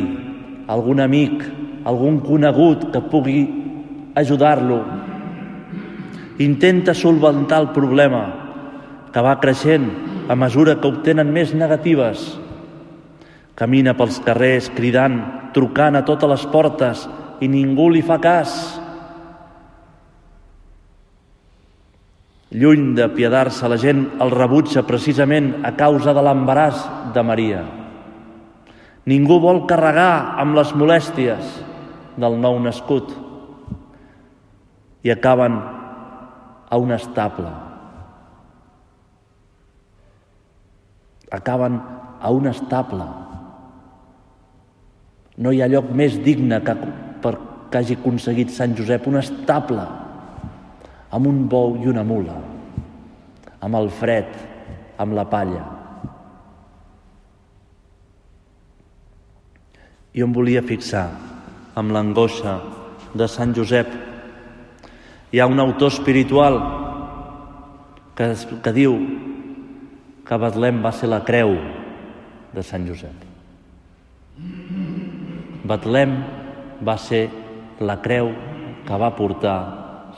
algun 0.68 1.04
amic, 1.04 1.44
algun 1.86 2.20
conegut 2.26 2.90
que 2.92 3.04
pugui 3.12 3.44
ajudar-lo. 4.16 4.80
Intenta 6.40 6.94
solventar 6.94 7.62
el 7.62 7.70
problema 7.76 8.24
que 9.14 9.24
va 9.24 9.38
creixent 9.40 9.86
a 10.28 10.36
mesura 10.36 10.80
que 10.80 10.90
obtenen 10.90 11.32
més 11.32 11.54
negatives. 11.56 12.24
Camina 13.56 13.94
pels 13.96 14.18
carrers 14.26 14.72
cridant, 14.76 15.20
trucant 15.56 15.96
a 15.96 16.04
totes 16.08 16.32
les 16.32 16.48
portes 16.52 17.06
i 17.44 17.48
ningú 17.52 17.88
li 17.92 18.02
fa 18.04 18.18
cas. 18.24 18.56
Lluny 22.56 22.94
de 22.96 23.08
piedar-se, 23.12 23.68
la 23.68 23.80
gent 23.80 24.06
el 24.24 24.32
rebutja 24.32 24.84
precisament 24.88 25.54
a 25.68 25.74
causa 25.76 26.14
de 26.16 26.24
l'embaràs 26.24 26.84
de 27.16 27.24
Maria. 27.24 27.64
Ningú 29.06 29.40
vol 29.44 29.66
carregar 29.70 30.36
amb 30.42 30.56
les 30.58 30.72
molèsties 30.76 31.60
del 32.20 32.40
nou 32.40 32.60
nascut 32.64 33.25
i 35.06 35.12
acaben 35.12 35.54
a 36.70 36.78
un 36.78 36.92
estable. 36.92 37.50
Acaben 41.30 41.80
a 42.20 42.32
un 42.32 42.48
estable. 42.50 43.06
No 45.38 45.52
hi 45.54 45.62
ha 45.62 45.70
lloc 45.70 45.92
més 45.94 46.18
digne 46.26 46.58
que, 46.66 46.74
per, 47.22 47.36
que 47.70 47.78
hagi 47.78 48.00
aconseguit 48.00 48.50
Sant 48.56 48.74
Josep, 48.74 49.06
un 49.06 49.20
estable, 49.22 49.86
amb 51.14 51.30
un 51.30 51.44
bou 51.54 51.78
i 51.78 51.92
una 51.92 52.06
mula, 52.08 52.40
amb 53.62 53.78
el 53.78 53.92
fred, 53.94 54.34
amb 54.98 55.14
la 55.14 55.28
palla. 55.30 55.68
I 60.18 60.26
on 60.26 60.34
volia 60.34 60.66
fixar 60.66 61.06
amb 61.78 61.94
l'angoixa 61.94 62.58
de 63.14 63.30
Sant 63.30 63.54
Josep 63.54 64.15
hi 65.32 65.40
ha 65.40 65.48
un 65.48 65.60
autor 65.60 65.92
espiritual 65.92 66.60
que, 68.16 68.28
que 68.64 68.74
diu 68.74 68.96
que 70.26 70.38
Betlem 70.42 70.82
va 70.84 70.92
ser 70.96 71.10
la 71.12 71.22
creu 71.26 71.56
de 72.56 72.64
Sant 72.64 72.86
Josep. 72.88 73.26
Betlem 75.66 76.16
va 76.86 76.98
ser 77.02 77.28
la 77.82 77.98
creu 78.02 78.32
que 78.86 79.00
va 79.02 79.12
portar 79.18 79.58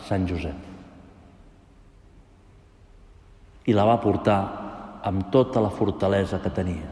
Sant 0.08 0.28
Josep. 0.30 0.66
I 3.68 3.76
la 3.76 3.88
va 3.88 3.98
portar 4.00 4.40
amb 5.08 5.28
tota 5.32 5.64
la 5.64 5.72
fortalesa 5.74 6.40
que 6.44 6.52
tenia. 6.54 6.92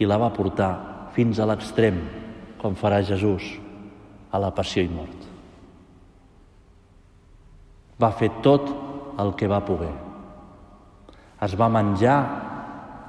I 0.00 0.08
la 0.08 0.18
va 0.20 0.32
portar 0.34 0.72
fins 1.16 1.38
a 1.38 1.48
l'extrem, 1.48 2.00
com 2.60 2.76
farà 2.76 3.02
Jesús 3.04 3.54
a 4.32 4.40
la 4.40 4.50
passió 4.56 4.82
i 4.82 4.90
mort 4.90 5.23
va 8.00 8.10
fer 8.18 8.30
tot 8.42 8.70
el 9.20 9.34
que 9.38 9.48
va 9.50 9.62
poder. 9.64 9.92
Es 11.44 11.54
va 11.58 11.70
menjar 11.70 12.18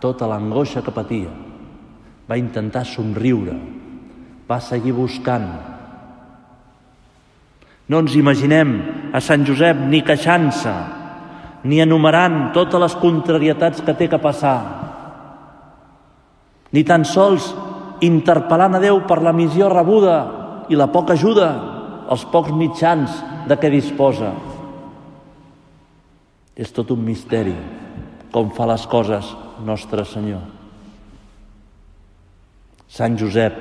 tota 0.04 0.28
l'angoixa 0.30 0.84
que 0.86 0.93
patia. 0.93 1.32
Va 2.30 2.38
intentar 2.38 2.86
somriure. 2.86 3.56
Va 4.50 4.60
seguir 4.62 4.93
buscant. 4.93 5.48
No 7.89 8.02
ens 8.02 8.15
imaginem 8.17 8.76
a 9.13 9.21
Sant 9.21 9.45
Josep 9.45 9.78
ni 9.89 10.02
queixant-se, 10.06 10.74
ni 11.69 11.82
enumerant 11.82 12.52
totes 12.54 12.82
les 12.82 12.95
contrarietats 13.02 13.82
que 13.86 13.93
té 13.98 14.10
que 14.10 14.21
passar, 14.21 14.58
ni 16.74 16.84
tan 16.84 17.06
sols 17.08 17.54
interpel·lant 18.06 18.76
a 18.76 18.82
Déu 18.84 19.00
per 19.08 19.21
la 19.24 19.34
missió 19.34 19.69
rebuda 19.71 20.17
i 20.69 20.78
la 20.78 20.89
poca 20.91 21.13
ajuda, 21.13 21.48
els 22.12 22.26
pocs 22.34 22.52
mitjans 22.54 23.13
de 23.50 23.58
què 23.58 23.69
disposa. 23.71 24.34
És 26.56 26.72
tot 26.72 26.91
un 26.96 27.04
misteri 27.04 27.56
com 28.32 28.52
fa 28.56 28.68
les 28.68 28.86
coses 28.88 29.32
Nostre 29.65 30.06
Senyor. 30.08 30.44
Sant 32.88 33.18
Josep, 33.20 33.56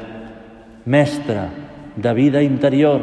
mestre 0.86 1.48
de 1.96 2.12
vida 2.14 2.42
interior, 2.42 3.02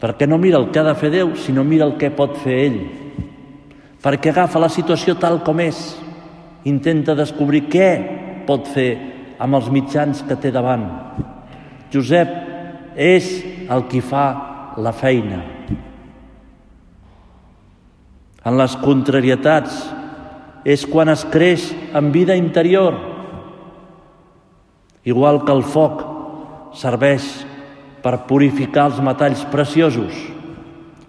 perquè 0.00 0.26
no 0.26 0.38
mira 0.38 0.58
el 0.58 0.70
que 0.70 0.80
ha 0.80 0.86
de 0.86 0.94
fer 0.98 1.10
Déu, 1.14 1.34
sinó 1.38 1.64
mira 1.64 1.86
el 1.86 1.96
que 1.98 2.10
pot 2.14 2.36
fer 2.42 2.58
ell. 2.64 2.78
Perquè 4.02 4.30
agafa 4.30 4.62
la 4.62 4.70
situació 4.70 5.16
tal 5.18 5.40
com 5.46 5.60
és, 5.62 5.78
intenta 6.66 7.14
descobrir 7.14 7.66
què 7.70 7.90
pot 8.46 8.66
fer 8.70 8.90
amb 9.42 9.58
els 9.58 9.70
mitjans 9.70 10.22
que 10.26 10.38
té 10.38 10.50
davant. 10.54 10.86
Josep 11.92 12.32
és 12.96 13.30
el 13.70 13.86
qui 13.90 14.02
fa 14.02 14.26
la 14.82 14.92
feina, 14.94 15.42
en 18.46 18.54
les 18.60 18.76
contrarietats, 18.78 19.74
és 20.66 20.86
quan 20.86 21.10
es 21.10 21.24
creix 21.30 21.68
en 21.94 22.12
vida 22.14 22.36
interior. 22.38 22.94
Igual 25.06 25.42
que 25.46 25.54
el 25.54 25.62
foc 25.66 26.02
serveix 26.78 27.26
per 28.02 28.26
purificar 28.30 28.88
els 28.90 28.98
metalls 29.02 29.42
preciosos, 29.50 30.14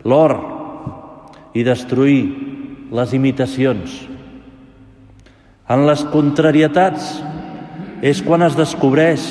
l'or, 0.06 0.38
i 1.58 1.66
destruir 1.66 2.22
les 2.94 3.14
imitacions. 3.18 3.98
En 5.68 5.84
les 5.90 6.04
contrarietats 6.14 7.18
és 8.06 8.22
quan 8.24 8.46
es 8.46 8.56
descobreix 8.58 9.26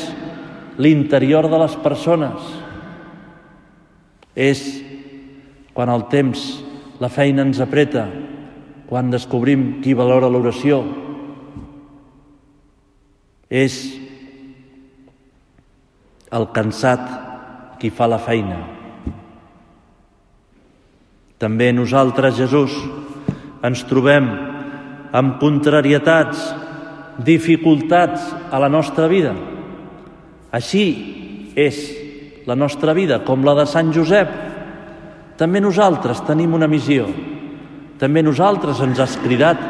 l'interior 0.83 1.49
de 1.49 1.59
les 1.63 1.77
persones. 1.81 2.51
És 4.37 4.63
quan 5.73 5.89
el 5.89 6.05
temps 6.13 6.43
la 7.01 7.11
feina 7.13 7.45
ens 7.45 7.61
apreta 7.61 8.07
quan 8.87 9.11
descobrim 9.11 9.81
qui 9.83 9.95
valora 9.95 10.31
l'oració, 10.31 10.85
És 13.47 13.75
el 16.35 16.49
cansat 16.51 17.05
qui 17.79 17.93
fa 17.95 18.09
la 18.11 18.19
feina. 18.19 18.59
També 21.39 21.69
nosaltres, 21.71 22.35
Jesús, 22.41 22.75
ens 23.63 23.85
trobem 23.87 24.27
amb 25.15 25.37
contrarietats, 25.39 26.41
dificultats 27.23 28.25
a 28.51 28.59
la 28.59 28.69
nostra 28.73 29.07
vida. 29.09 29.35
Així 30.51 31.53
és 31.55 31.79
la 32.47 32.57
nostra 32.59 32.95
vida, 32.97 33.21
com 33.25 33.45
la 33.45 33.55
de 33.61 33.67
Sant 33.69 33.93
Josep. 33.95 34.33
També 35.37 35.61
nosaltres 35.61 36.23
tenim 36.25 36.55
una 36.57 36.69
missió. 36.69 37.07
També 38.01 38.23
nosaltres 38.25 38.81
ens 38.85 39.01
has 39.01 39.17
cridat 39.21 39.61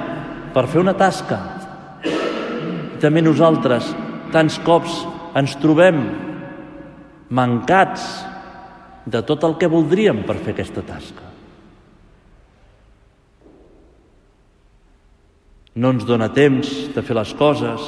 per 0.54 0.66
fer 0.70 0.80
una 0.82 0.94
tasca. 0.98 1.38
També 3.02 3.22
nosaltres 3.22 3.90
tants 4.32 4.58
cops 4.66 5.02
ens 5.36 5.56
trobem 5.62 6.00
mancats 7.28 8.06
de 9.06 9.22
tot 9.26 9.44
el 9.46 9.56
que 9.58 9.70
voldríem 9.70 10.22
per 10.26 10.38
fer 10.38 10.54
aquesta 10.54 10.82
tasca. 10.86 11.26
No 15.76 15.92
ens 15.92 16.06
dona 16.08 16.30
temps 16.32 16.70
de 16.94 17.02
fer 17.04 17.14
les 17.18 17.34
coses, 17.36 17.82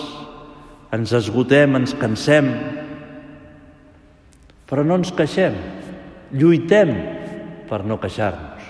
ens 0.93 1.15
esgotem, 1.17 1.79
ens 1.79 1.95
cansem, 1.97 2.51
però 4.69 4.85
no 4.85 4.99
ens 5.01 5.15
queixem, 5.17 5.57
lluitem 6.37 6.93
per 7.69 7.85
no 7.85 8.01
queixar-nos. 8.01 8.65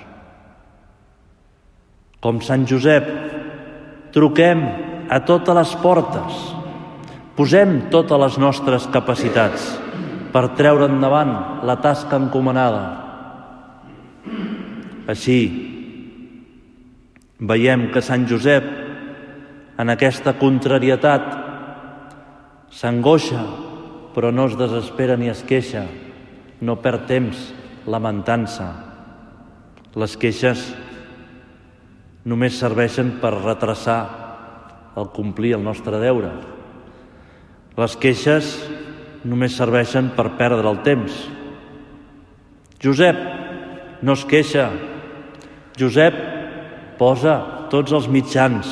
Com 2.19 2.41
Sant 2.43 2.67
Josep, 2.67 3.07
truquem 4.15 4.63
a 5.09 5.21
totes 5.25 5.55
les 5.55 5.75
portes, 5.83 6.39
posem 7.39 7.85
totes 7.93 8.19
les 8.19 8.39
nostres 8.43 8.89
capacitats 8.91 9.69
per 10.35 10.49
treure 10.59 10.89
endavant 10.91 11.63
la 11.67 11.79
tasca 11.83 12.19
encomanada. 12.19 12.83
Així, 15.09 15.39
veiem 17.39 17.87
que 17.95 18.03
Sant 18.03 18.27
Josep, 18.29 18.67
en 19.79 19.95
aquesta 19.95 20.35
contrarietat, 20.41 21.31
s'angoixa, 22.75 23.47
però 24.13 24.35
no 24.35 24.49
es 24.51 24.59
desespera 24.59 25.17
ni 25.17 25.31
es 25.31 25.45
queixa, 25.47 25.87
no 26.61 26.81
perd 26.83 27.07
temps 27.07 27.49
lamentant-se. 27.87 28.88
Les 29.99 30.13
queixes 30.15 30.61
només 32.29 32.55
serveixen 32.61 33.17
per 33.19 33.33
retrasar 33.35 33.97
el 35.01 35.09
complir 35.15 35.57
el 35.57 35.65
nostre 35.65 35.99
deure. 35.99 36.29
Les 37.79 37.97
queixes 37.99 38.53
només 39.27 39.57
serveixen 39.59 40.13
per 40.15 40.37
perdre 40.39 40.71
el 40.71 40.79
temps. 40.87 41.17
Josep 42.79 43.19
no 44.07 44.15
es 44.15 44.23
queixa. 44.31 44.69
Josep 45.79 46.21
posa 47.01 47.35
tots 47.73 47.97
els 47.99 48.07
mitjans 48.07 48.71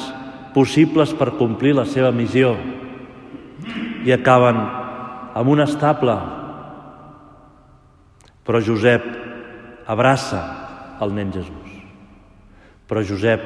possibles 0.55 1.11
per 1.19 1.35
complir 1.41 1.75
la 1.75 1.89
seva 1.91 2.13
missió 2.15 2.53
i 4.07 4.15
acaben 4.15 4.63
amb 5.35 5.51
un 5.57 5.65
estable. 5.67 6.15
Però 8.47 8.63
Josep 8.63 9.11
abraça 9.91 10.66
el 11.03 11.15
nen 11.15 11.33
Jesús. 11.33 11.73
Però 12.87 13.03
Josep 13.03 13.43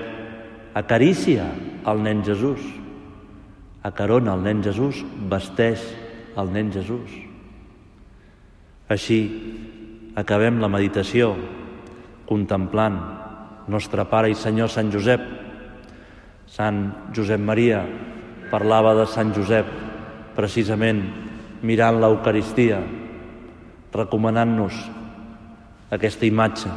acaricia 0.77 1.49
el 1.89 2.03
nen 2.05 2.23
Jesús, 2.25 2.61
acarona 3.83 4.35
el 4.37 4.45
nen 4.45 4.63
Jesús, 4.63 5.01
vesteix 5.31 5.83
el 6.39 6.53
nen 6.53 6.73
Jesús. 6.73 7.09
Així 8.91 9.21
acabem 10.19 10.61
la 10.61 10.69
meditació 10.69 11.33
contemplant 12.29 12.99
nostre 13.71 14.05
Pare 14.11 14.31
i 14.31 14.39
Senyor 14.39 14.71
Sant 14.71 14.91
Josep. 14.93 15.23
Sant 16.51 16.83
Josep 17.15 17.41
Maria 17.41 17.85
parlava 18.51 18.97
de 18.99 19.07
Sant 19.07 19.31
Josep 19.35 19.69
precisament 20.35 21.03
mirant 21.63 22.01
l'Eucaristia, 22.01 22.81
recomanant-nos 23.95 24.75
aquesta 25.95 26.27
imatge, 26.27 26.71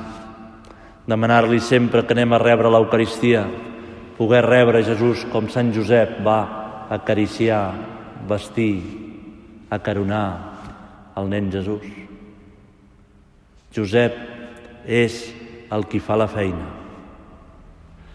demanar-li 1.08 1.60
sempre 1.60 2.04
que 2.08 2.16
anem 2.16 2.34
a 2.34 2.42
rebre 2.42 2.72
l'Eucaristia, 2.72 3.44
poder 4.18 4.44
rebre 4.46 4.84
Jesús 4.86 5.26
com 5.32 5.50
Sant 5.52 5.74
Josep 5.76 6.22
va 6.24 6.40
acariciar, 6.94 7.74
vestir, 8.30 8.80
acaronar 9.70 10.28
el 11.18 11.30
nen 11.30 11.52
Jesús. 11.52 11.84
Josep 13.74 14.16
és 14.86 15.26
el 15.74 15.88
qui 15.90 16.00
fa 16.00 16.16
la 16.20 16.30
feina. 16.30 16.68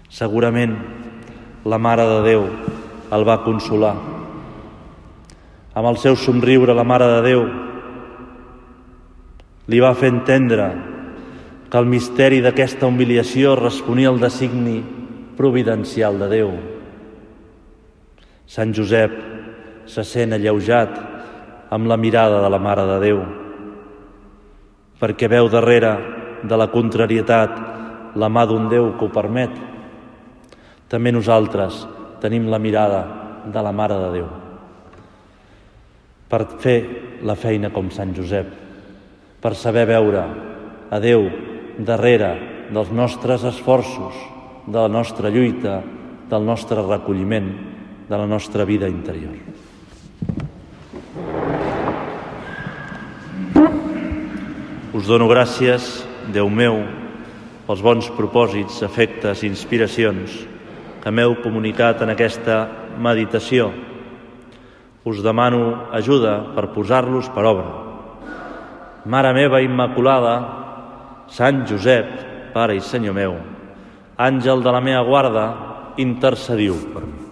Segurament 0.09 0.77
la 1.69 1.79
Mare 1.83 2.05
de 2.09 2.21
Déu 2.25 2.45
el 3.13 3.25
va 3.27 3.43
consolar. 3.45 3.97
Amb 5.75 5.89
el 5.91 5.99
seu 6.01 6.17
somriure 6.17 6.75
la 6.75 6.87
Mare 6.87 7.09
de 7.17 7.25
Déu 7.27 7.43
li 9.69 9.83
va 9.85 9.93
fer 9.99 10.13
entendre 10.15 10.71
que 11.69 11.79
el 11.79 11.89
misteri 11.89 12.41
d'aquesta 12.41 12.89
humiliació 12.89 13.55
responia 13.59 14.09
al 14.09 14.21
designi 14.21 14.79
providencial 15.37 16.19
de 16.19 16.29
Déu. 16.33 16.53
Sant 18.49 18.73
Josep 18.73 19.13
se 19.89 20.05
sent 20.05 20.33
alleujat 20.33 20.97
amb 21.71 21.89
la 21.89 21.99
mirada 22.01 22.41
de 22.41 22.49
la 22.49 22.59
Mare 22.59 22.87
de 22.89 22.99
Déu, 23.05 23.21
perquè 24.99 25.29
veu 25.29 25.51
darrere 25.53 25.93
de 26.43 26.57
la 26.57 26.71
contrarietat 26.73 27.61
la 28.17 28.33
mà 28.33 28.47
d'un 28.49 28.69
Déu 28.73 28.95
que 28.97 29.05
ho 29.05 29.13
permet. 29.13 29.53
També 30.89 31.13
nosaltres 31.13 31.85
tenim 32.23 32.49
la 32.49 32.59
mirada 32.59 33.05
de 33.45 33.63
la 33.63 33.73
Mare 33.73 34.01
de 34.01 34.13
Déu 34.17 34.29
per 36.29 36.45
fer 36.61 36.79
la 37.25 37.37
feina 37.41 37.71
com 37.73 37.89
Sant 37.91 38.11
Josep, 38.17 38.49
per 39.41 39.55
saber 39.57 39.87
veure 39.89 40.25
a 40.93 40.99
Déu 41.01 41.25
darrere 41.79 42.67
dels 42.75 42.91
nostres 42.91 43.45
esforços, 43.47 44.15
de 44.67 44.77
la 44.77 44.89
nostra 44.89 45.31
lluita, 45.31 45.81
del 46.29 46.45
nostre 46.45 46.83
recolliment, 46.83 47.49
de 48.09 48.17
la 48.17 48.27
nostra 48.27 48.65
vida 48.65 48.89
interior. 48.89 49.33
Us 54.93 55.07
dono 55.07 55.29
gràcies, 55.31 56.05
Déu 56.29 56.51
meu, 56.53 56.83
pels 57.65 57.81
bons 57.81 58.11
propòsits, 58.13 58.83
efectes 58.85 59.41
i 59.41 59.49
inspiracions 59.49 60.35
que 61.01 61.13
m'heu 61.15 61.39
comunicat 61.41 62.03
en 62.05 62.13
aquesta 62.13 62.59
meditació. 63.01 63.71
Us 65.09 65.23
demano 65.25 65.89
ajuda 65.97 66.35
per 66.53 66.67
posar-los 66.75 67.31
per 67.33 67.47
obra. 67.49 67.71
Mare 69.09 69.33
meva 69.33 69.63
Immaculada, 69.65 70.68
Sant 71.29 71.65
Josep, 71.69 72.11
Pare 72.55 72.79
i 72.79 72.81
Senyor 72.81 73.15
meu, 73.15 73.39
àngel 74.17 74.65
de 74.65 74.73
la 74.73 74.81
meva 74.83 75.05
guarda, 75.07 75.47
intercediu 76.01 76.79
per 76.95 77.05
mi. 77.07 77.28